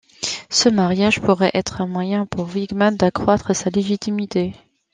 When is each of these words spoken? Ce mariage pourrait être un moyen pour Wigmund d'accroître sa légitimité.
Ce 0.49 0.67
mariage 0.67 1.21
pourrait 1.21 1.51
être 1.53 1.79
un 1.79 1.85
moyen 1.85 2.25
pour 2.25 2.45
Wigmund 2.45 2.97
d'accroître 2.97 3.55
sa 3.55 3.69
légitimité. 3.69 4.55